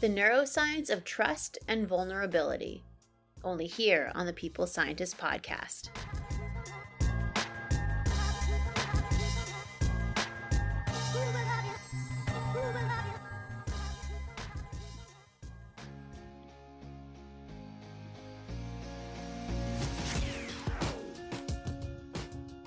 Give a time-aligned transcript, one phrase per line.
[0.00, 2.84] The Neuroscience of Trust and Vulnerability,
[3.42, 5.88] only here on the People Scientist Podcast.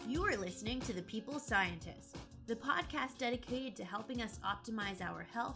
[0.05, 2.17] You are listening to The People Scientist,
[2.47, 5.55] the podcast dedicated to helping us optimize our health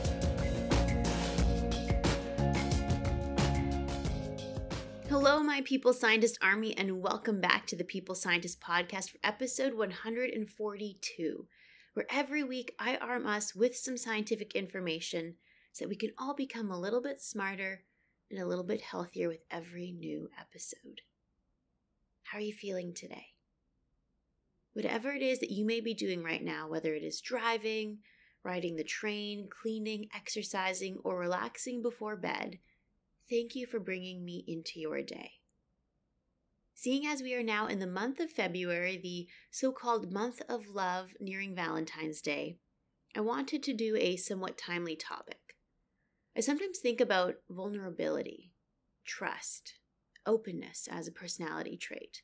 [5.11, 9.73] Hello, my People Scientist Army, and welcome back to the People Scientist Podcast for episode
[9.73, 11.47] 142,
[11.93, 15.35] where every week I arm us with some scientific information
[15.73, 17.83] so that we can all become a little bit smarter
[18.29, 21.01] and a little bit healthier with every new episode.
[22.23, 23.33] How are you feeling today?
[24.71, 27.97] Whatever it is that you may be doing right now, whether it is driving,
[28.45, 32.59] riding the train, cleaning, exercising, or relaxing before bed,
[33.31, 35.35] Thank you for bringing me into your day.
[36.73, 40.67] Seeing as we are now in the month of February, the so called month of
[40.67, 42.57] love nearing Valentine's Day,
[43.15, 45.55] I wanted to do a somewhat timely topic.
[46.35, 48.51] I sometimes think about vulnerability,
[49.05, 49.75] trust,
[50.25, 52.23] openness as a personality trait.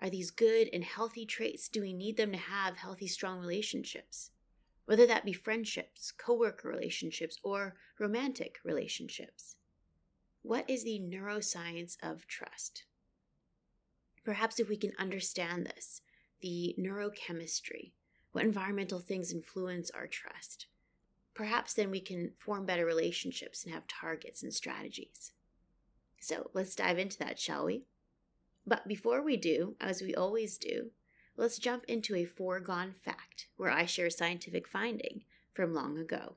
[0.00, 1.68] Are these good and healthy traits?
[1.68, 4.32] Do we need them to have healthy, strong relationships?
[4.84, 9.54] Whether that be friendships, coworker relationships, or romantic relationships.
[10.48, 12.84] What is the neuroscience of trust?
[14.24, 16.00] Perhaps if we can understand this,
[16.40, 17.92] the neurochemistry,
[18.32, 20.64] what environmental things influence our trust,
[21.34, 25.32] perhaps then we can form better relationships and have targets and strategies.
[26.18, 27.82] So let's dive into that, shall we?
[28.66, 30.92] But before we do, as we always do,
[31.36, 36.36] let's jump into a foregone fact where I share a scientific finding from long ago.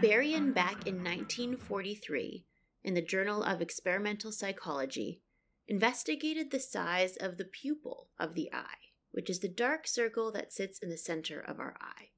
[0.00, 2.44] Berrien back in 1943
[2.84, 5.22] in the Journal of Experimental Psychology
[5.66, 10.52] investigated the size of the pupil of the eye, which is the dark circle that
[10.52, 12.10] sits in the center of our eye.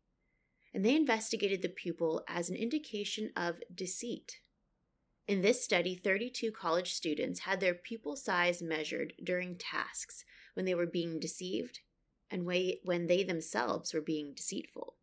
[0.75, 4.41] And they investigated the pupil as an indication of deceit.
[5.27, 10.75] In this study, 32 college students had their pupil size measured during tasks when they
[10.75, 11.81] were being deceived
[12.31, 14.97] and when they themselves were being deceitful.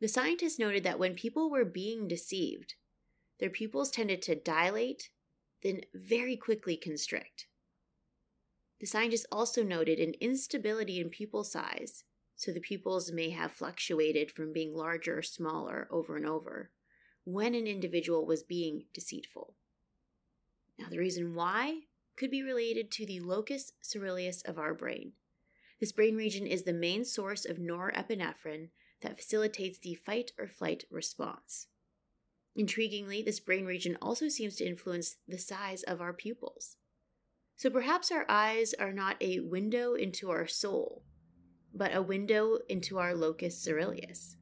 [0.00, 2.74] The scientists noted that when people were being deceived,
[3.38, 5.10] their pupils tended to dilate,
[5.62, 7.46] then very quickly constrict.
[8.80, 12.04] The scientists also noted an instability in pupil size,
[12.36, 16.70] so the pupils may have fluctuated from being larger or smaller over and over
[17.24, 19.54] when an individual was being deceitful.
[20.78, 21.80] Now, the reason why
[22.16, 25.12] could be related to the locus ceruleus of our brain.
[25.80, 28.70] This brain region is the main source of norepinephrine
[29.00, 31.68] that facilitates the fight or flight response.
[32.58, 36.76] Intriguingly, this brain region also seems to influence the size of our pupils.
[37.56, 41.02] So perhaps our eyes are not a window into our soul,
[41.74, 44.36] but a window into our locus coeruleus.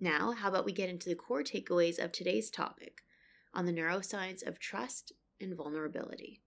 [0.00, 3.02] Now, how about we get into the core takeaways of today's topic
[3.52, 6.42] on the neuroscience of trust and vulnerability?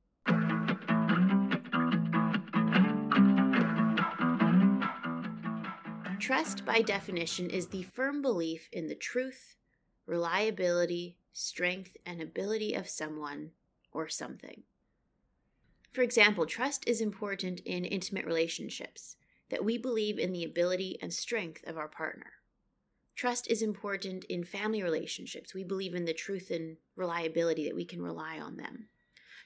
[6.23, 9.57] Trust, by definition, is the firm belief in the truth,
[10.05, 13.51] reliability, strength, and ability of someone
[13.91, 14.63] or something.
[15.91, 19.17] For example, trust is important in intimate relationships,
[19.49, 22.31] that we believe in the ability and strength of our partner.
[23.17, 25.53] Trust is important in family relationships.
[25.53, 28.87] We believe in the truth and reliability that we can rely on them.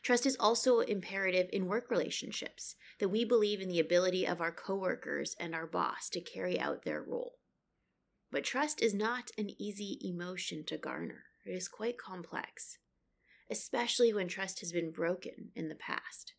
[0.04, 4.52] Trust is also imperative in work relationships, that we believe in the ability of our
[4.52, 7.34] coworkers and our boss to carry out their role.
[8.32, 11.24] But trust is not an easy emotion to garner.
[11.46, 12.78] It is quite complex,
[13.50, 16.34] especially when trust has been broken in the past.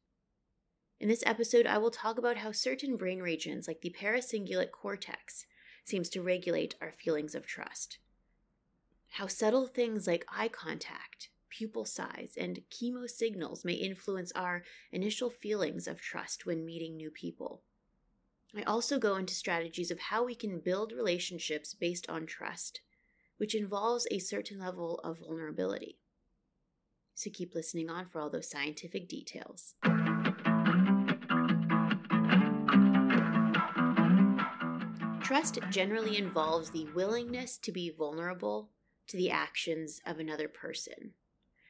[1.00, 5.46] In this episode, I will talk about how certain brain regions, like the paracingulate cortex,
[5.84, 7.99] seems to regulate our feelings of trust.
[9.12, 14.62] How subtle things like eye contact, pupil size, and chemo signals may influence our
[14.92, 17.62] initial feelings of trust when meeting new people.
[18.56, 22.80] I also go into strategies of how we can build relationships based on trust,
[23.36, 25.98] which involves a certain level of vulnerability.
[27.14, 29.74] So keep listening on for all those scientific details.
[35.20, 38.70] Trust generally involves the willingness to be vulnerable
[39.08, 41.12] to the actions of another person.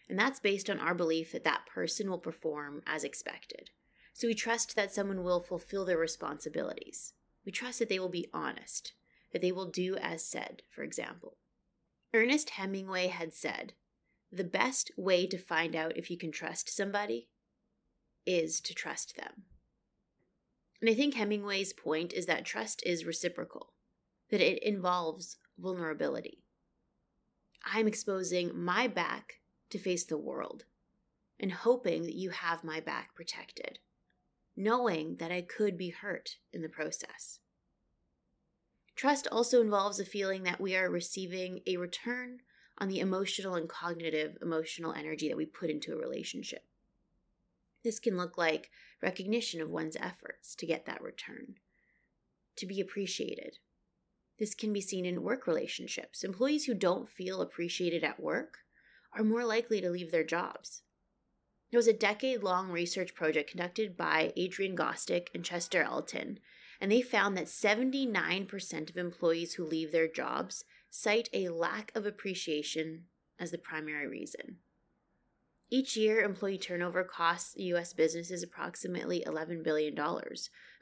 [0.08, 3.70] And that's based on our belief that that person will perform as expected.
[4.14, 7.12] So we trust that someone will fulfill their responsibilities.
[7.44, 8.94] We trust that they will be honest,
[9.32, 11.36] that they will do as said, for example.
[12.14, 13.74] Ernest Hemingway had said,
[14.32, 17.28] The best way to find out if you can trust somebody
[18.24, 19.44] is to trust them.
[20.80, 23.72] And I think Hemingway's point is that trust is reciprocal,
[24.30, 26.44] that it involves vulnerability.
[27.64, 29.40] I'm exposing my back
[29.70, 30.64] to face the world
[31.40, 33.78] and hoping that you have my back protected,
[34.56, 37.38] knowing that I could be hurt in the process.
[38.96, 42.40] Trust also involves a feeling that we are receiving a return
[42.78, 46.64] on the emotional and cognitive emotional energy that we put into a relationship.
[47.84, 51.54] This can look like recognition of one's efforts to get that return,
[52.56, 53.58] to be appreciated.
[54.38, 56.24] This can be seen in work relationships.
[56.24, 58.58] Employees who don't feel appreciated at work
[59.18, 60.82] are more likely to leave their jobs.
[61.70, 66.38] It was a decade long research project conducted by Adrian Gostick and Chester Elton
[66.80, 72.06] and they found that 79% of employees who leave their jobs cite a lack of
[72.06, 73.04] appreciation
[73.38, 74.58] as the primary reason.
[75.70, 77.92] Each year, employee turnover costs U.S.
[77.92, 79.98] businesses approximately $11 billion,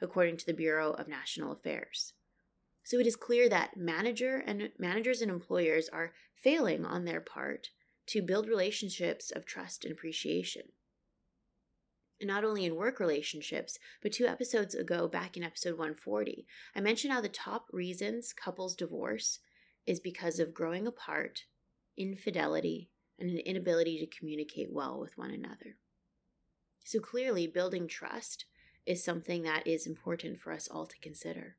[0.01, 2.13] according to the Bureau of National Affairs.
[2.83, 7.71] So it is clear that manager and managers and employers are failing on their part
[8.07, 10.63] to build relationships of trust and appreciation
[12.19, 16.45] and not only in work relationships, but two episodes ago, back in episode 140,
[16.75, 19.39] I mentioned how the top reasons couples divorce
[19.85, 21.43] is because of growing apart,
[21.97, 22.89] infidelity,
[23.19, 25.77] and an inability to communicate well with one another.
[26.83, 28.45] So clearly, building trust
[28.85, 31.57] is something that is important for us all to consider.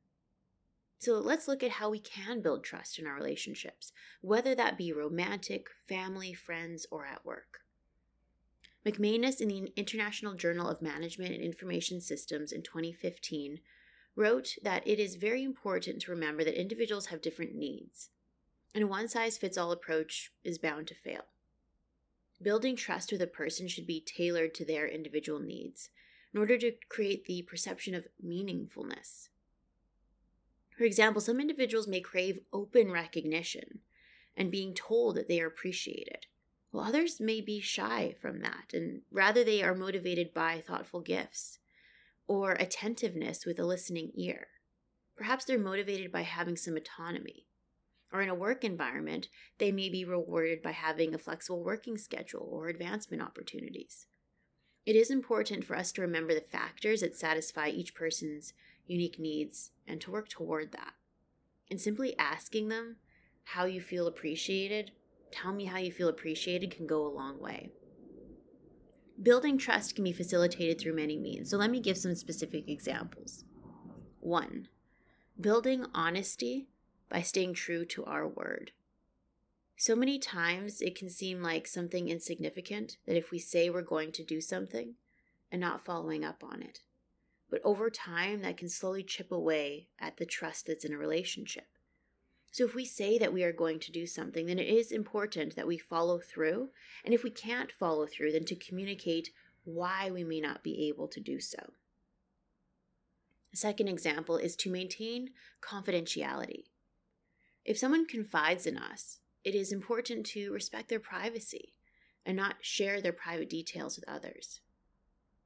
[0.99, 4.91] So let's look at how we can build trust in our relationships, whether that be
[4.91, 7.61] romantic, family, friends, or at work.
[8.85, 13.61] McManus in the International Journal of Management and Information Systems in 2015
[14.17, 18.09] wrote that it is very important to remember that individuals have different needs,
[18.75, 21.23] and a one size fits all approach is bound to fail.
[22.41, 25.89] Building trust with a person should be tailored to their individual needs
[26.33, 29.29] in order to create the perception of meaningfulness.
[30.79, 33.79] For example, some individuals may crave open recognition
[34.37, 36.27] and being told that they are appreciated
[36.71, 41.59] while others may be shy from that, and rather they are motivated by thoughtful gifts
[42.27, 44.47] or attentiveness with a listening ear.
[45.17, 47.45] Perhaps they're motivated by having some autonomy.
[48.13, 49.27] Or in a work environment,
[49.57, 54.07] they may be rewarded by having a flexible working schedule or advancement opportunities.
[54.85, 58.53] It is important for us to remember the factors that satisfy each person's
[58.89, 60.93] unique needs and to work toward that.
[61.69, 62.97] And simply asking them
[63.43, 64.91] how you feel appreciated
[65.31, 67.69] tell me how you feel appreciated can go a long way.
[69.21, 73.43] Building trust can be facilitated through many means, so let me give some specific examples.
[74.21, 74.69] One,
[75.39, 76.69] building honesty
[77.09, 78.71] by staying true to our word.
[79.75, 84.11] So many times it can seem like something insignificant that if we say we're going
[84.13, 84.95] to do something
[85.51, 86.81] and not following up on it.
[87.49, 91.67] But over time, that can slowly chip away at the trust that's in a relationship.
[92.51, 95.55] So, if we say that we are going to do something, then it is important
[95.55, 96.69] that we follow through.
[97.05, 99.31] And if we can't follow through, then to communicate
[99.63, 101.73] why we may not be able to do so.
[103.53, 106.65] A second example is to maintain confidentiality.
[107.65, 111.73] If someone confides in us, it is important to respect their privacy
[112.25, 114.61] and not share their private details with others.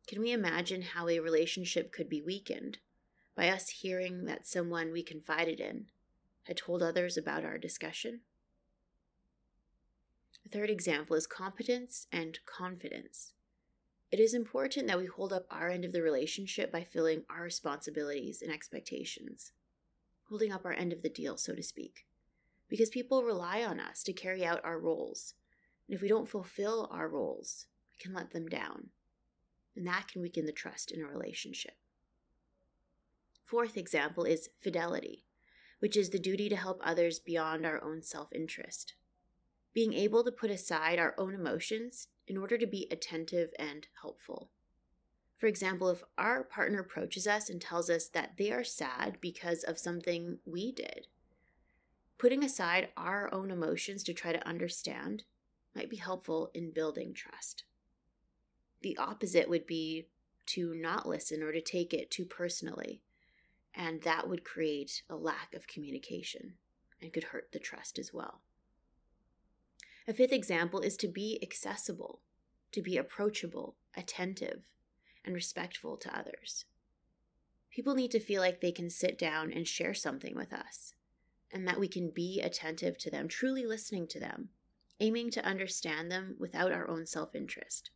[0.08, 2.80] Can we imagine how a relationship could be weakened
[3.36, 5.88] by us hearing that someone we confided in
[6.44, 8.22] had told others about our discussion.
[10.46, 13.34] A third example is competence and confidence.
[14.12, 17.42] It is important that we hold up our end of the relationship by filling our
[17.42, 19.54] responsibilities and expectations,
[20.30, 22.06] holding up our end of the deal, so to speak,
[22.70, 25.34] because people rely on us to carry out our roles.
[25.88, 28.90] And if we don't fulfill our roles, we can let them down.
[29.76, 31.76] And that can weaken the trust in a relationship.
[33.44, 35.26] Fourth example is fidelity
[35.84, 38.94] which is the duty to help others beyond our own self interest.
[39.74, 44.50] Being able to put aside our own emotions in order to be attentive and helpful.
[45.38, 49.66] For example, if our partner approaches us and tells us that they are sad because
[49.66, 51.08] of something we did,
[52.18, 55.26] putting aside our own emotions to try to understand
[55.76, 57.66] might be helpful in building trust.
[58.84, 60.08] The opposite would be
[60.48, 63.02] to not listen or to take it too personally,
[63.74, 66.56] and that would create a lack of communication
[67.02, 68.42] and could hurt the trust as well.
[70.06, 72.20] A fifth example is to be accessible,
[72.74, 74.68] to be approachable, attentive,
[75.24, 76.66] and respectful to others.
[77.72, 80.94] People need to feel like they can sit down and share something with us,
[81.50, 84.50] and that we can be attentive to them, truly listening to them,
[85.00, 87.90] aiming to understand them without our own self interest.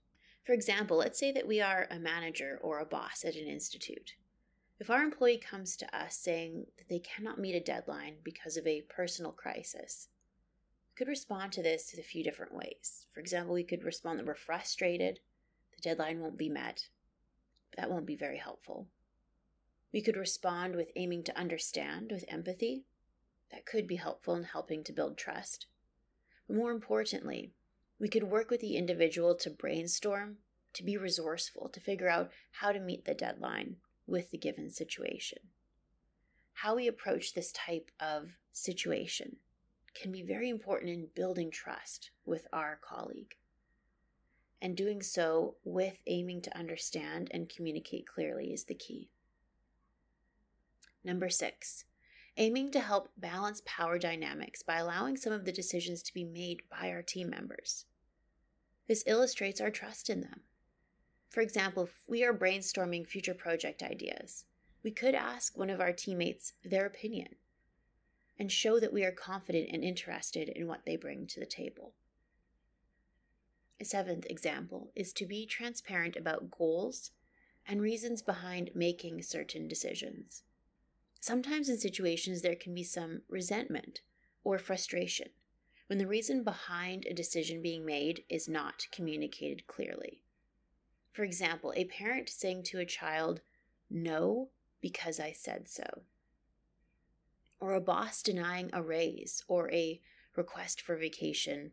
[0.48, 4.16] For example, let's say that we are a manager or a boss at an institute.
[4.80, 8.66] If our employee comes to us saying that they cannot meet a deadline because of
[8.66, 10.08] a personal crisis,
[10.90, 13.08] we could respond to this in a few different ways.
[13.14, 15.20] For example, we could respond that we're frustrated,
[15.76, 16.88] the deadline won't be met.
[17.72, 18.88] But that won't be very helpful.
[19.92, 22.86] We could respond with aiming to understand with empathy.
[23.52, 25.68] That could be helpful in helping to build trust.
[26.48, 27.52] But more importantly,
[28.00, 30.38] we could work with the individual to brainstorm,
[30.74, 35.40] to be resourceful, to figure out how to meet the deadline with the given situation.
[36.54, 39.38] How we approach this type of situation
[40.00, 43.36] can be very important in building trust with our colleague.
[44.62, 49.10] And doing so with aiming to understand and communicate clearly is the key.
[51.04, 51.86] Number six,
[52.38, 56.62] aiming to help balance power dynamics by allowing some of the decisions to be made
[56.70, 57.86] by our team members.
[58.88, 60.42] This illustrates our trust in them.
[61.30, 64.46] For example, if we are brainstorming future project ideas,
[64.84, 67.36] we could ask one of our teammates their opinion
[68.40, 71.94] and show that we are confident and interested in what they bring to the table.
[73.80, 77.12] A seventh example is to be transparent about goals
[77.66, 80.44] and reasons behind making certain decisions.
[81.20, 84.02] Sometimes in situations there can be some resentment
[84.44, 85.30] or frustration
[85.88, 90.22] when the reason behind a decision being made is not communicated clearly.
[91.14, 93.42] For example, a parent saying to a child,
[93.90, 94.50] No,
[94.82, 96.04] because I said so.
[97.60, 100.02] Or a boss denying a raise or a
[100.36, 101.72] request for vacation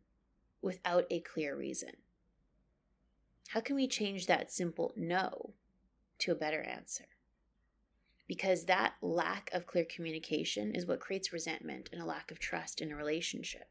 [0.62, 1.90] without a clear reason.
[3.49, 5.52] How can we change that simple no
[6.21, 7.04] to a better answer?
[8.26, 12.80] Because that lack of clear communication is what creates resentment and a lack of trust
[12.80, 13.68] in a relationship.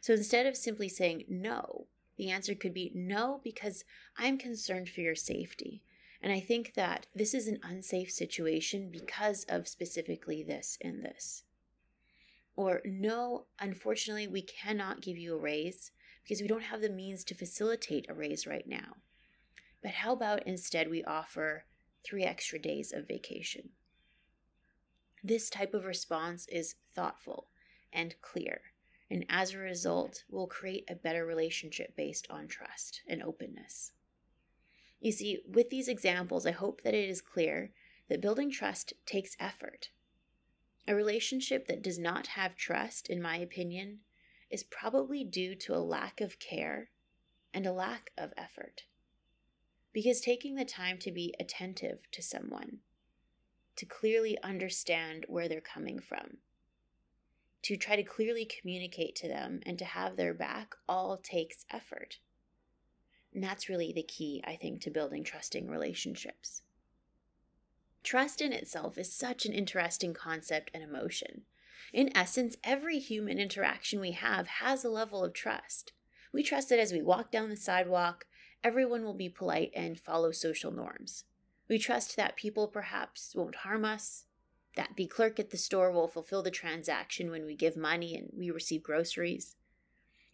[0.00, 1.86] So instead of simply saying no,
[2.16, 3.84] the answer could be no, because
[4.16, 5.82] I'm concerned for your safety.
[6.22, 11.42] And I think that this is an unsafe situation because of specifically this and this.
[12.56, 15.90] Or no, unfortunately, we cannot give you a raise
[16.22, 18.96] because we don't have the means to facilitate a raise right now.
[19.82, 21.64] But how about instead we offer
[22.04, 23.70] three extra days of vacation?
[25.22, 27.48] This type of response is thoughtful
[27.92, 28.60] and clear
[29.14, 33.92] and as a result, will create a better relationship based on trust and openness.
[34.98, 37.70] You see, with these examples, I hope that it is clear
[38.08, 39.90] that building trust takes effort.
[40.88, 44.00] A relationship that does not have trust, in my opinion,
[44.50, 46.90] is probably due to a lack of care
[47.52, 48.82] and a lack of effort.
[49.92, 52.78] Because taking the time to be attentive to someone,
[53.76, 56.38] to clearly understand where they're coming from,
[57.64, 62.18] to try to clearly communicate to them and to have their back all takes effort.
[63.32, 66.60] And that's really the key, I think, to building trusting relationships.
[68.02, 71.42] Trust in itself is such an interesting concept and emotion.
[71.90, 75.92] In essence, every human interaction we have has a level of trust.
[76.34, 78.26] We trust that as we walk down the sidewalk,
[78.62, 81.24] everyone will be polite and follow social norms.
[81.66, 84.26] We trust that people perhaps won't harm us,
[84.76, 88.30] that the clerk at the store will fulfill the transaction when we give money and
[88.36, 89.56] we receive groceries.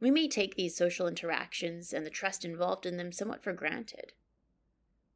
[0.01, 4.15] We may take these social interactions and the trust involved in them somewhat for granted.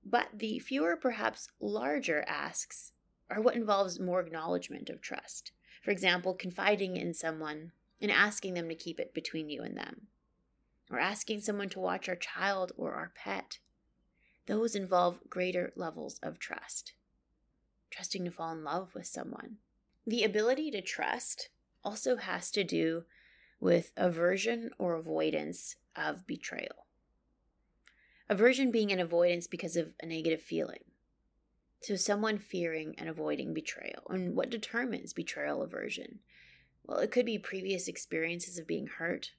[0.05, 2.93] But the fewer, perhaps larger asks
[3.31, 5.53] are what involves more acknowledgement of trust.
[5.83, 10.09] For example, confiding in someone and asking them to keep it between you and them,
[10.91, 13.59] or asking someone to watch our child or our pet.
[14.47, 16.93] Those involve greater levels of trust
[17.95, 19.59] trusting to fall in love with someone.
[20.05, 21.49] The ability to trust
[21.85, 23.05] also has to do
[23.61, 26.87] with aversion or avoidance of betrayal.
[28.29, 30.83] Aversion being an avoidance because of a negative feeling.
[31.83, 34.03] So, someone fearing and avoiding betrayal.
[34.09, 36.19] And what determines betrayal aversion?
[36.85, 39.33] Well, it could be previous experiences of being hurt.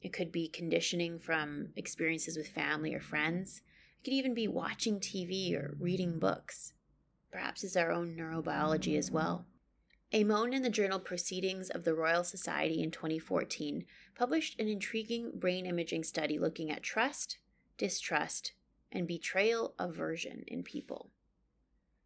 [0.00, 3.62] It could be conditioning from experiences with family or friends.
[4.00, 6.72] It could even be watching TV or reading books.
[7.32, 9.46] Perhaps it's our own neurobiology as well.
[10.14, 15.64] Amon in the journal Proceedings of the Royal Society in 2014 published an intriguing brain
[15.64, 17.38] imaging study looking at trust,
[17.78, 18.52] distrust,
[18.92, 21.10] and betrayal aversion in people.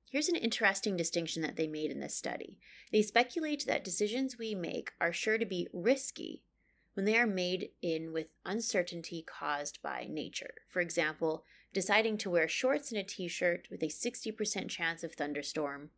[0.08, 2.60] Here's an interesting distinction that they made in this study.
[2.92, 6.44] They speculate that decisions we make are sure to be risky
[6.94, 10.54] when they are made in with uncertainty caused by nature.
[10.68, 11.44] For example,
[11.76, 15.90] deciding to wear shorts and a t shirt with a 60% chance of thunderstorm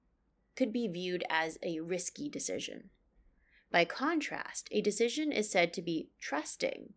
[0.57, 2.91] could be viewed as a risky decision.
[3.71, 6.95] By contrast, a decision is said to be trusting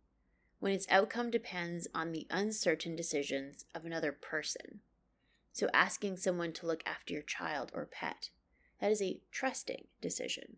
[0.59, 4.79] when its outcome depends on the uncertain decisions of another person.
[5.53, 8.31] So, asking someone to look after your child or pet,
[8.79, 10.57] that is a trusting decision.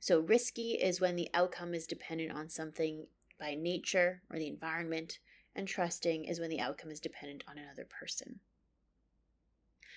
[0.00, 3.06] So, risky is when the outcome is dependent on something
[3.38, 5.18] by nature or the environment,
[5.54, 8.40] and trusting is when the outcome is dependent on another person.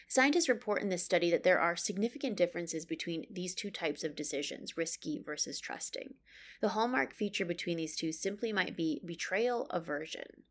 [0.08, 4.16] Scientists report in this study that there are significant differences between these two types of
[4.16, 6.16] decisions, risky versus trusting.
[6.62, 10.44] The hallmark feature between these two simply might be betrayal aversion.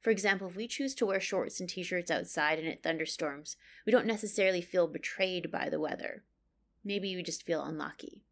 [0.00, 3.56] For example, if we choose to wear shorts and t shirts outside and it thunderstorms,
[3.84, 6.24] we don't necessarily feel betrayed by the weather.
[6.82, 8.24] Maybe we just feel unlucky.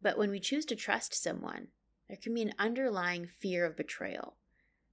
[0.00, 1.68] But when we choose to trust someone,
[2.06, 4.36] there can be an underlying fear of betrayal.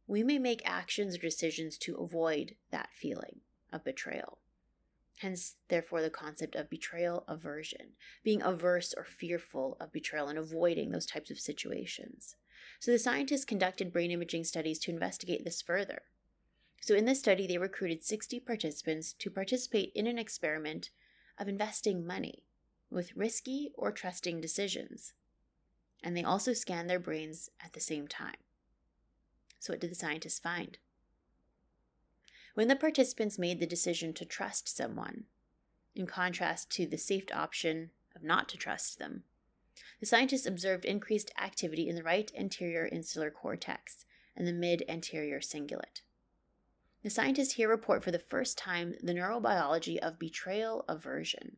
[0.08, 3.42] We may make actions or decisions to avoid that feeling
[3.72, 4.40] of betrayal.
[5.18, 7.94] Hence, therefore, the concept of betrayal aversion,
[8.24, 12.36] being averse or fearful of betrayal and avoiding those types of situations.
[12.80, 16.02] So, the scientists conducted brain imaging studies to investigate this further.
[16.82, 20.90] So, in this study, they recruited 60 participants to participate in an experiment
[21.38, 22.44] of investing money
[22.90, 25.14] with risky or trusting decisions.
[26.04, 28.36] And they also scanned their brains at the same time.
[29.64, 30.78] So, what did the scientists find?
[32.54, 35.24] When the participants made the decision to trust someone,
[35.96, 39.24] in contrast to the safe option of not to trust them,
[40.02, 44.04] the scientists observed increased activity in the right anterior insular cortex
[44.36, 46.02] and the mid anterior cingulate.
[47.02, 51.56] The scientists here report for the first time the neurobiology of betrayal aversion.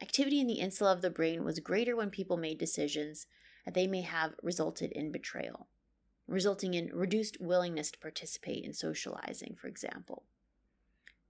[0.00, 3.26] Activity in the insula of the brain was greater when people made decisions
[3.64, 5.66] that they may have resulted in betrayal,
[6.26, 10.24] resulting in reduced willingness to participate in socializing, for example.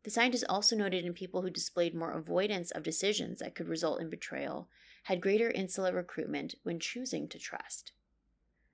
[0.04, 4.00] The scientists also noted in people who displayed more avoidance of decisions that could result
[4.00, 4.68] in betrayal
[5.04, 7.92] had greater insula recruitment when choosing to trust.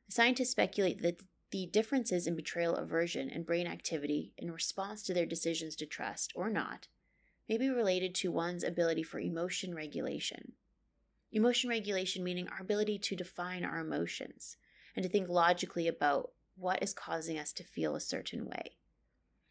[0.06, 5.14] The scientists speculate that the differences in betrayal aversion and brain activity in response to
[5.14, 6.88] their decisions to trust or not
[7.48, 10.52] may be related to one's ability for emotion regulation.
[11.32, 14.56] Emotion regulation meaning our ability to define our emotions
[14.96, 18.76] and to think logically about what is causing us to feel a certain way.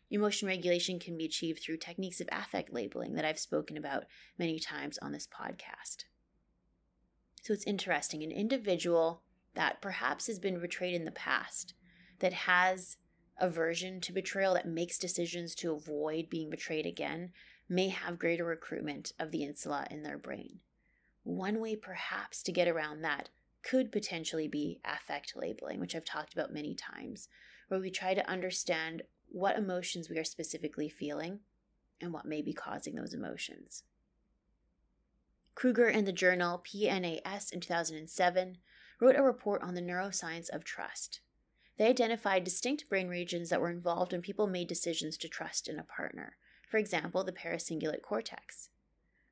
[0.10, 4.04] Emotion regulation can be achieved through techniques of affect labeling that I've spoken about
[4.38, 6.04] many times on this podcast.
[7.41, 9.23] So it's interesting, an individual
[9.56, 11.73] that perhaps has been betrayed in the past,
[12.19, 12.97] that has
[13.39, 17.32] aversion to betrayal, that makes decisions to avoid being betrayed again,
[17.67, 20.60] may have greater recruitment of the insula in their brain.
[21.23, 23.30] One way, perhaps, to get around that
[23.63, 27.30] could potentially be affect labeling, which I've talked about many times,
[27.67, 31.39] where we try to understand what emotions we are specifically feeling
[32.02, 33.84] and what may be causing those emotions.
[35.56, 38.58] Krueger in the journal PNAS in 2007
[39.00, 41.21] wrote a report on the neuroscience of trust.
[41.78, 45.80] They identified distinct brain regions that were involved when people made decisions to trust in
[45.80, 46.38] a partner,
[46.69, 48.69] for example, the paracingulate cortex.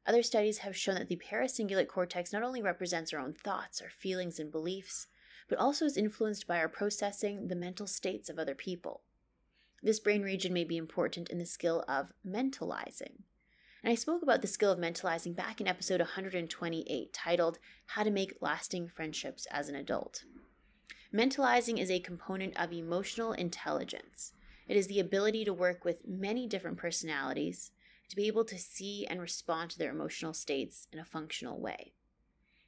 [0.10, 3.92] Other studies have shown that the paracingulate cortex not only represents our own thoughts, our
[3.92, 5.06] feelings, and beliefs,
[5.48, 9.02] but also is influenced by our processing the mental states of other people.
[9.84, 13.22] This brain region may be important in the skill of mentalizing.
[13.84, 18.10] And I spoke about the skill of mentalizing back in episode 128, titled How to
[18.10, 20.24] Make Lasting Friendships as an Adult.
[21.14, 24.34] Mentalizing is a component of emotional intelligence.
[24.68, 27.70] It is the ability to work with many different personalities,
[28.10, 31.94] to be able to see and respond to their emotional states in a functional way.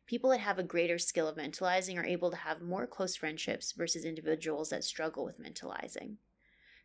[0.06, 3.72] People that have a greater skill of mentalizing are able to have more close friendships
[3.72, 6.16] versus individuals that struggle with mentalizing.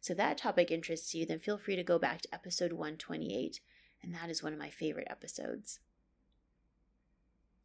[0.01, 3.61] So, if that topic interests you, then feel free to go back to episode 128,
[4.03, 5.81] and that is one of my favorite episodes.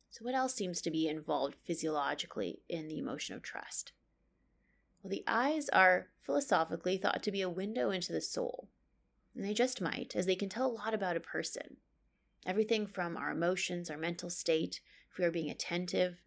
[0.10, 3.94] So, what else seems to be involved physiologically in the emotion of trust?
[5.02, 8.68] Well, the eyes are philosophically thought to be a window into the soul.
[9.36, 11.78] And they just might, as they can tell a lot about a person.
[12.46, 16.18] Everything from our emotions, our mental state, if we are being attentive,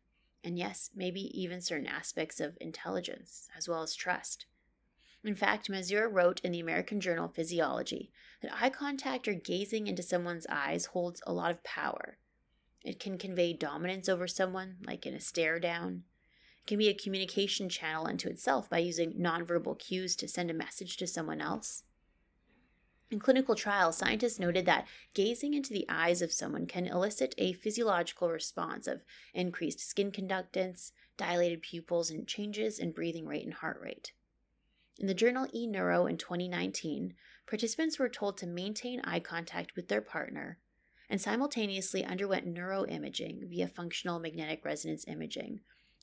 [0.42, 4.46] and yes, maybe even certain aspects of intelligence, as well as trust.
[5.24, 8.12] In fact, Mazur wrote in the American Journal of Physiology
[8.42, 12.18] that eye contact or gazing into someone's eyes holds a lot of power.
[12.82, 16.04] It can convey dominance over someone, like in a stare down.
[16.60, 20.54] It can be a communication channel unto itself by using nonverbal cues to send a
[20.54, 21.84] message to someone else.
[23.14, 27.52] In clinical trials, scientists noted that gazing into the eyes of someone can elicit a
[27.52, 33.80] physiological response of increased skin conductance, dilated pupils, and changes in breathing rate and heart
[33.80, 34.10] rate.
[34.98, 37.14] In the journal eNeuro in 2019,
[37.46, 40.58] participants were told to maintain eye contact with their partner
[41.08, 45.60] and simultaneously underwent neuroimaging via functional magnetic resonance imaging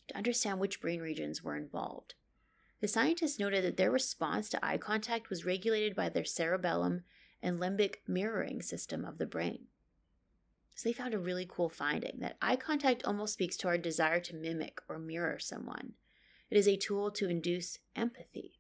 [0.08, 2.16] to understand which brain regions were involved.
[2.82, 7.04] The scientists noted that their response to eye contact was regulated by their cerebellum
[7.42, 9.68] and limbic mirroring system of the brain.
[10.76, 14.20] So they found a really cool finding that eye contact almost speaks to our desire
[14.22, 15.94] to mimic or mirror someone.
[16.50, 18.60] It is a tool to induce empathy.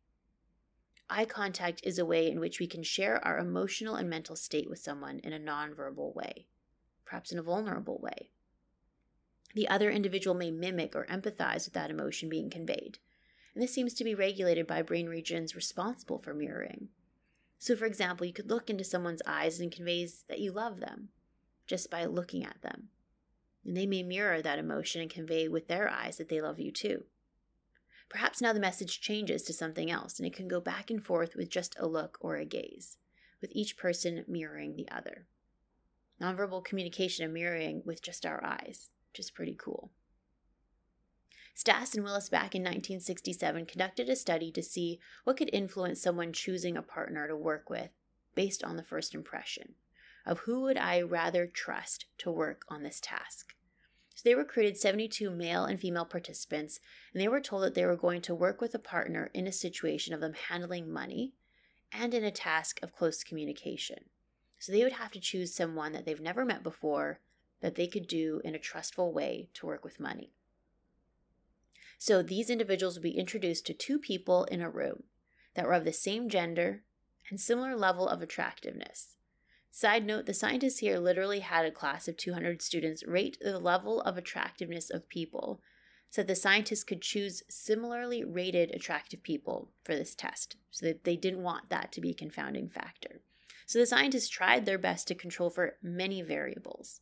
[1.10, 4.69] Eye contact is a way in which we can share our emotional and mental state
[4.69, 6.45] with someone in a nonverbal way,
[7.05, 8.29] perhaps in a vulnerable way.
[9.55, 12.99] The other individual may mimic or empathize with that emotion being conveyed,
[13.53, 16.89] and this seems to be regulated by brain regions responsible for mirroring.
[17.59, 21.09] So, for example, you could look into someone's eyes and conveys that you love them
[21.67, 22.89] just by looking at them.
[23.65, 26.71] And they may mirror that emotion and convey with their eyes that they love you
[26.71, 27.03] too.
[28.09, 31.35] Perhaps now the message changes to something else and it can go back and forth
[31.35, 32.97] with just a look or a gaze,
[33.39, 35.27] with each person mirroring the other.
[36.21, 39.91] Nonverbal communication and mirroring with just our eyes, which is pretty cool.
[41.53, 46.33] Stass and Willis back in 1967 conducted a study to see what could influence someone
[46.33, 47.89] choosing a partner to work with
[48.35, 49.75] based on the first impression
[50.25, 53.55] of who would I rather trust to work on this task.
[54.13, 56.79] So they recruited 72 male and female participants,
[57.13, 59.51] and they were told that they were going to work with a partner in a
[59.51, 61.33] situation of them handling money
[61.91, 64.05] and in a task of close communication.
[64.59, 67.19] So they would have to choose someone that they've never met before
[67.61, 70.33] that they could do in a trustful way to work with money.
[72.03, 75.03] So these individuals would be introduced to two people in a room
[75.53, 76.81] that were of the same gender
[77.29, 79.17] and similar level of attractiveness.
[79.69, 84.01] Side note the scientists here literally had a class of 200 students rate the level
[84.01, 85.61] of attractiveness of people
[86.09, 90.55] so that the scientists could choose similarly rated attractive people for this test.
[90.71, 93.21] So that they didn't want that to be a confounding factor.
[93.67, 96.99] So the scientists tried their best to control for many variables.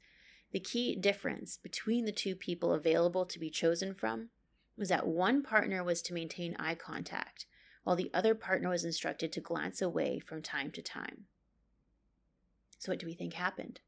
[0.51, 4.31] The key difference between the two people available to be chosen from
[4.79, 7.45] was that one partner was to maintain eye contact,
[7.83, 11.25] while the other partner was instructed to glance away from time to time.
[12.79, 13.81] So, what do we think happened?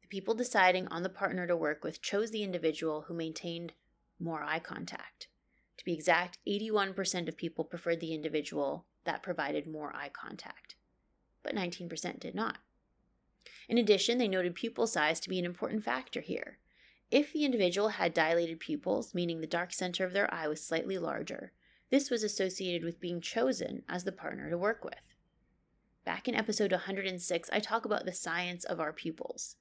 [0.00, 3.74] The people deciding on the partner to work with chose the individual who maintained
[4.18, 5.28] more eye contact.
[5.76, 10.76] To be exact, 81% of people preferred the individual that provided more eye contact,
[11.42, 12.58] but 19% did not.
[13.68, 16.58] In addition, they noted pupil size to be an important factor here.
[17.10, 20.98] If the individual had dilated pupils, meaning the dark center of their eye was slightly
[20.98, 21.52] larger,
[21.90, 24.94] this was associated with being chosen as the partner to work with.
[26.04, 29.56] Back in episode 106, I talk about the science of our pupils.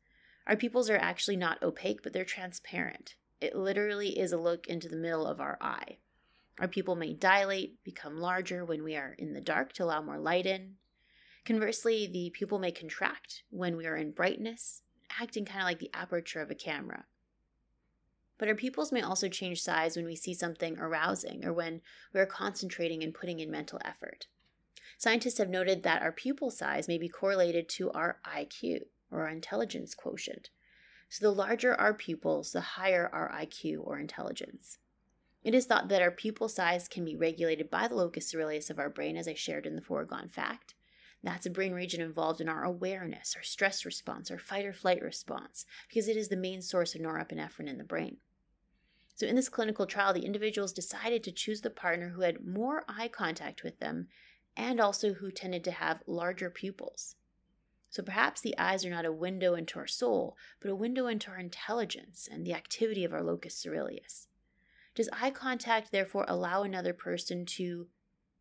[0.48, 3.16] Our pupils are actually not opaque, but they're transparent.
[3.40, 5.98] It literally is a look into the middle of our eye.
[6.60, 10.20] Our pupil may dilate, become larger when we are in the dark to allow more
[10.20, 10.76] light in.
[11.46, 14.82] Conversely, the pupil may contract when we are in brightness,
[15.20, 17.06] acting kind of like the aperture of a camera.
[18.44, 21.80] But our pupils may also change size when we see something arousing or when
[22.14, 24.28] we are concentrating and putting in mental effort.
[24.98, 29.30] Scientists have noted that our pupil size may be correlated to our IQ, or our
[29.30, 30.50] intelligence quotient.
[31.08, 34.78] So the larger our pupils, the higher our IQ or intelligence.
[35.46, 38.78] It is thought that our pupil size can be regulated by the locus coeruleus of
[38.78, 40.76] our brain, as I shared in the foregone fact.
[41.24, 45.02] That's a brain region involved in our awareness, our stress response, our fight or flight
[45.02, 48.18] response, because it is the main source of norepinephrine in the brain.
[49.16, 52.84] So, in this clinical trial, the individuals decided to choose the partner who had more
[52.88, 54.08] eye contact with them
[54.56, 57.16] and also who tended to have larger pupils.
[57.94, 61.30] So perhaps the eyes are not a window into our soul, but a window into
[61.30, 64.26] our intelligence and the activity of our locus coeruleus.
[64.96, 67.88] Does eye contact therefore allow another person to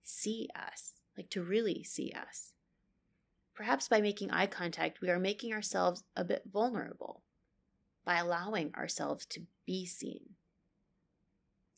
[0.02, 2.54] see us, like to really see us?
[3.54, 7.22] Perhaps by making eye contact, we are making ourselves a bit vulnerable
[8.06, 10.30] by allowing ourselves to be seen.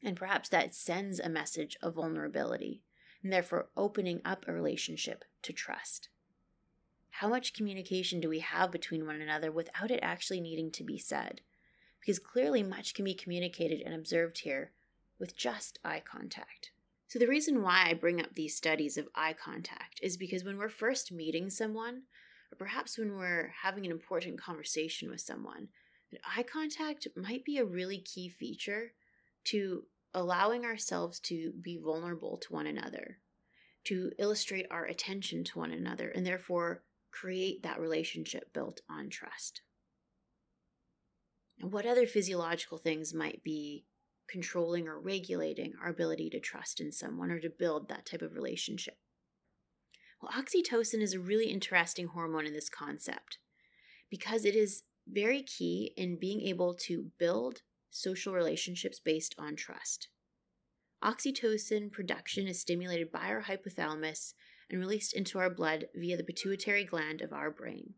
[0.05, 2.83] And perhaps that sends a message of vulnerability
[3.23, 6.11] and therefore opening up a relationship to trust.
[7.11, 10.99] How much communication do we have between one another without it actually needing to be
[10.99, 11.41] said?
[12.01, 14.73] Because clearly much can be communicated and observed here
[15.19, 16.73] with just eye contact.
[17.07, 20.59] So, the reason why I bring up these studies of eye contact is because when
[20.59, 22.03] we're first meeting someone,
[22.53, 25.69] or perhaps when we're having an important conversation with someone,
[26.37, 28.93] eye contact might be a really key feature
[29.45, 29.85] to
[30.15, 33.19] allowing ourselves to be vulnerable to one another,
[33.85, 39.63] to illustrate our attention to one another, and therefore create that relationship built on trust.
[41.61, 43.85] And what other physiological things might be
[44.29, 48.35] controlling or regulating our ability to trust in someone or to build that type of
[48.35, 48.97] relationship?
[50.21, 53.39] Well, oxytocin is a really interesting hormone in this concept
[54.11, 57.63] because it is very key in being able to build
[57.95, 60.09] social relationships based on trust.
[61.03, 64.35] Oxytocin production is stimulated by our hypothalamus
[64.69, 67.95] and released into our blood via the pituitary gland of our brain.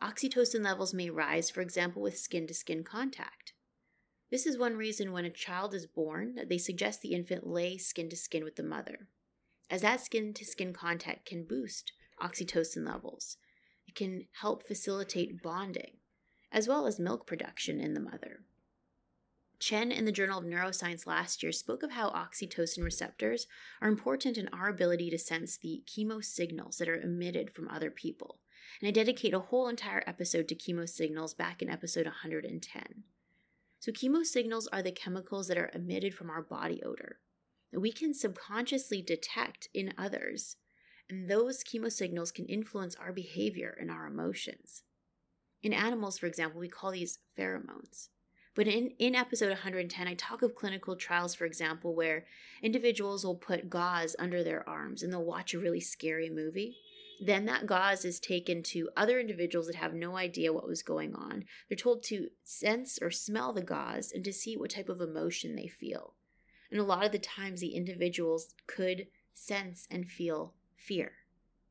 [0.00, 3.52] Oxytocin levels may rise, for example, with skin to skin contact.
[4.30, 7.78] This is one reason when a child is born that they suggest the infant lay
[7.78, 9.08] skin to skin with the mother,
[9.68, 11.92] as that skin to skin contact can boost
[12.22, 13.38] oxytocin levels.
[13.88, 15.96] It can help facilitate bonding,
[16.52, 18.44] as well as milk production in the mother.
[19.60, 23.46] Chen in the Journal of Neuroscience last year spoke of how oxytocin receptors
[23.80, 27.90] are important in our ability to sense the chemo signals that are emitted from other
[27.90, 28.40] people
[28.80, 33.04] and I dedicate a whole entire episode to chemo signals back in episode 110.
[33.78, 37.18] So, chemo signals are the chemicals that are emitted from our body odor
[37.72, 40.56] that we can subconsciously detect in others,
[41.08, 44.82] and those chemo signals can influence our behavior and our emotions.
[45.62, 48.08] In animals, for example, we call these pheromones.
[48.54, 52.26] But in, in episode 110, I talk of clinical trials, for example, where
[52.62, 56.76] individuals will put gauze under their arms and they'll watch a really scary movie.
[57.20, 61.14] Then that gauze is taken to other individuals that have no idea what was going
[61.14, 61.44] on.
[61.68, 65.54] They're told to sense or smell the gauze and to see what type of emotion
[65.54, 66.14] they feel.
[66.70, 71.12] And a lot of the times, the individuals could sense and feel fear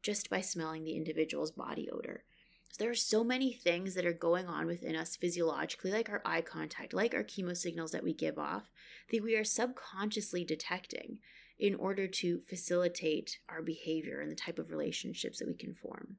[0.02, 2.24] just by smelling the individual's body odor.
[2.78, 6.42] There are so many things that are going on within us physiologically, like our eye
[6.42, 8.72] contact, like our chemo signals that we give off,
[9.12, 11.20] that we are subconsciously detecting
[11.58, 16.18] in order to facilitate our behavior and the type of relationships that we can form.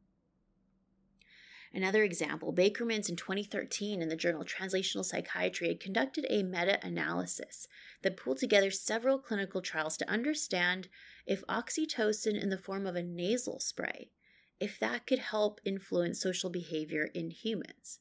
[1.73, 7.69] Another example, Bakermans in 2013 in the journal Translational Psychiatry had conducted a meta analysis
[8.03, 10.89] that pulled together several clinical trials to understand
[11.27, 14.11] if oxytocin in the form of a nasal spray,
[14.61, 17.99] if that could help influence social behavior in humans.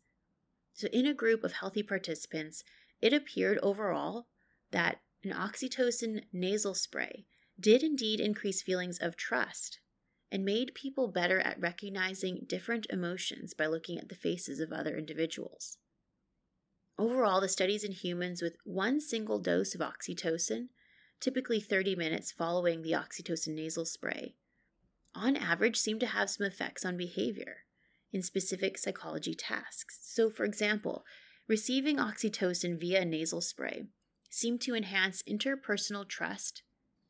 [0.73, 2.63] So, in a group of healthy participants,
[3.01, 4.27] it appeared overall
[4.71, 7.25] that an oxytocin nasal spray
[7.59, 9.79] did indeed increase feelings of trust
[10.31, 14.95] and made people better at recognizing different emotions by looking at the faces of other
[14.95, 15.77] individuals.
[16.97, 20.67] Overall, the studies in humans with one single dose of oxytocin,
[21.19, 24.35] typically 30 minutes following the oxytocin nasal spray,
[25.15, 27.57] on average seem to have some effects on behavior
[28.11, 29.99] in specific psychology tasks.
[30.01, 31.05] So, for example,
[31.47, 33.87] receiving oxytocin via a nasal spray
[34.29, 36.63] seemed to enhance interpersonal trust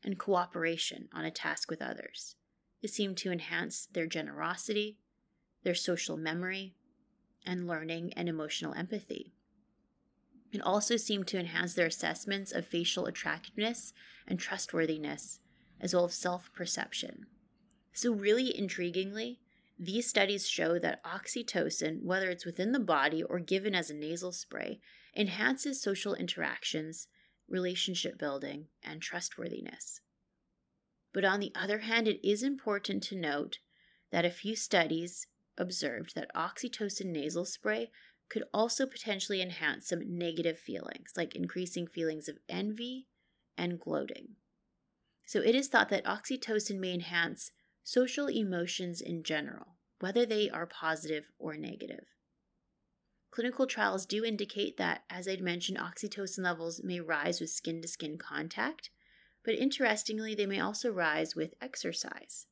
[0.04, 2.36] and cooperation on a task with others.
[2.82, 4.98] It seemed to enhance their generosity,
[5.64, 6.76] their social memory,
[7.46, 9.34] and learning and emotional empathy.
[10.52, 13.94] It also seemed to enhance their assessments of facial attractiveness
[14.28, 15.40] and trustworthiness,
[15.80, 17.26] as well as self perception.
[17.94, 19.38] So, really intriguingly,
[19.78, 24.32] these studies show that oxytocin, whether it's within the body or given as a nasal
[24.32, 24.80] spray,
[25.16, 27.08] enhances social interactions,
[27.48, 30.02] relationship building, and trustworthiness.
[31.14, 33.60] But on the other hand, it is important to note
[34.12, 37.90] that a few studies observed that oxytocin nasal spray
[38.30, 43.08] could also potentially enhance some negative feelings, like increasing feelings of envy
[43.58, 44.36] and gloating.
[45.26, 47.52] So it is thought that oxytocin may enhance
[47.90, 49.66] social emotions in general,
[50.00, 52.06] whether they are positive or negative.
[53.32, 57.88] Clinical trials do indicate that, as I'd mentioned, oxytocin levels may rise with skin to
[57.88, 58.92] skin contact,
[59.44, 62.46] but interestingly, they may also rise with exercise.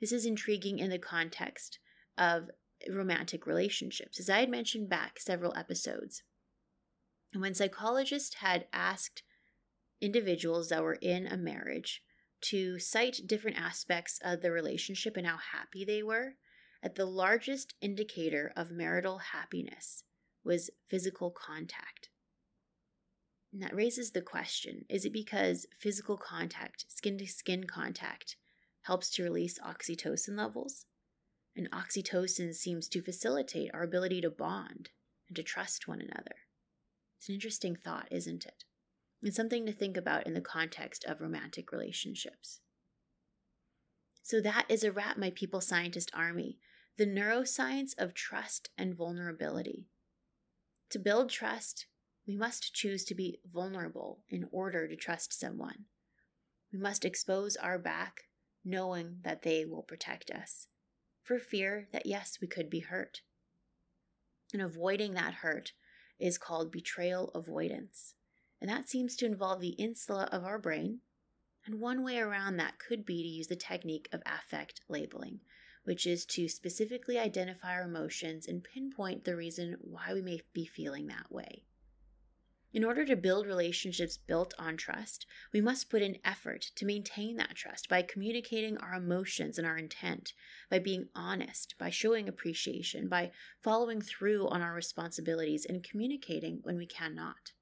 [0.00, 1.80] This is intriguing in the context
[2.16, 2.50] of
[2.88, 6.22] romantic relationships, as I had mentioned back several episodes.
[7.34, 9.24] When psychologists had asked
[10.00, 12.04] individuals that were in a marriage
[12.42, 16.34] to cite different aspects of the relationship and how happy they were,
[16.82, 20.04] at the largest indicator of marital happiness
[20.44, 22.10] was physical contact.
[23.52, 28.36] And that raises the question is it because physical contact, skin to skin contact,
[28.82, 30.84] helps to release oxytocin levels?
[31.56, 34.90] And oxytocin seems to facilitate our ability to bond
[35.26, 36.36] and to trust one another.
[37.18, 38.64] It's an interesting thought, isn't it?
[39.22, 42.60] And something to think about in the context of romantic relationships.
[44.22, 46.58] So, that is a wrap, my people scientist army
[46.96, 49.86] the neuroscience of trust and vulnerability.
[50.90, 51.86] To build trust,
[52.26, 55.84] we must choose to be vulnerable in order to trust someone.
[56.72, 58.24] We must expose our back,
[58.64, 60.68] knowing that they will protect us,
[61.22, 63.20] for fear that, yes, we could be hurt.
[64.52, 65.72] And avoiding that hurt
[66.18, 68.14] is called betrayal avoidance.
[68.60, 71.00] And that seems to involve the insula of our brain.
[71.66, 75.40] And one way around that could be to use the technique of affect labeling,
[75.84, 80.64] which is to specifically identify our emotions and pinpoint the reason why we may be
[80.64, 81.64] feeling that way.
[82.72, 87.36] In order to build relationships built on trust, we must put in effort to maintain
[87.36, 90.34] that trust by communicating our emotions and our intent,
[90.68, 96.76] by being honest, by showing appreciation, by following through on our responsibilities, and communicating when
[96.76, 97.52] we cannot.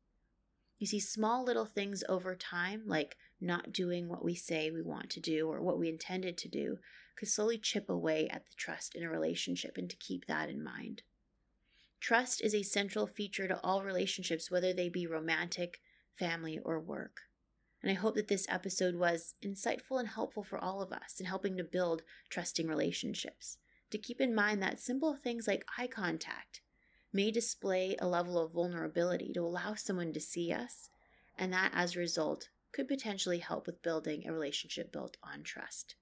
[0.79, 5.11] You see, small little things over time, like not doing what we say we want
[5.11, 6.79] to do or what we intended to do,
[7.17, 10.63] could slowly chip away at the trust in a relationship, and to keep that in
[10.63, 11.03] mind.
[12.01, 15.81] Trust is a central feature to all relationships, whether they be romantic,
[16.19, 17.23] family, or work.
[17.83, 21.27] And I hope that this episode was insightful and helpful for all of us in
[21.27, 23.59] helping to build trusting relationships.
[23.91, 26.63] To keep in mind that simple things like eye contact
[27.15, 30.91] may display a level of vulnerability to allow someone to see us,
[31.39, 35.95] and that as a result could potentially help with building a relationship built on trust.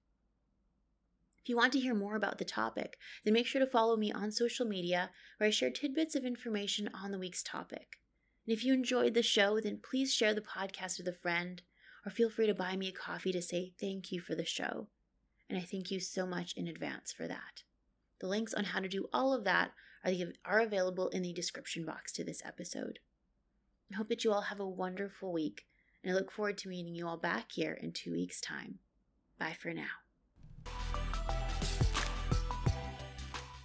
[1.43, 4.11] If you want to hear more about the topic, then make sure to follow me
[4.11, 7.99] on social media where I share tidbits of information on the week's topic.
[8.47, 11.61] And if you enjoyed the show, then please share the podcast with a friend
[12.05, 14.87] or feel free to buy me a coffee to say thank you for the show.
[15.49, 17.63] And I thank you so much in advance for that.
[18.19, 19.71] The links on how to do all of that
[20.45, 22.99] are available in the description box to this episode.
[23.91, 25.65] I hope that you all have a wonderful week,
[26.03, 28.79] and I look forward to meeting you all back here in two weeks' time.
[29.39, 29.83] Bye for now.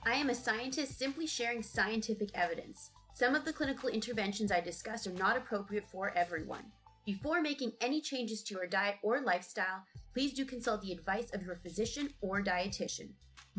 [0.07, 2.91] I am a scientist simply sharing scientific evidence.
[3.15, 6.65] Some of the clinical interventions I discuss are not appropriate for everyone.
[7.05, 11.43] Before making any changes to your diet or lifestyle, please do consult the advice of
[11.43, 13.11] your physician or dietitian.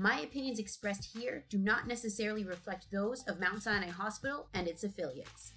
[0.01, 4.85] My opinions expressed here do not necessarily reflect those of Mount Sinai Hospital and its
[4.85, 5.51] affiliates.